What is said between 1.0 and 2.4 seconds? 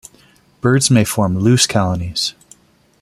form loose colonies.